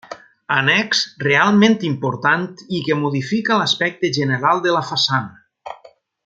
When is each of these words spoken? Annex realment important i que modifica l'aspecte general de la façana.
Annex 0.53 1.01
realment 1.25 1.75
important 1.91 2.49
i 2.79 2.81
que 2.87 2.97
modifica 3.05 3.59
l'aspecte 3.61 4.13
general 4.19 4.65
de 4.65 4.75
la 4.79 4.83
façana. 4.91 5.79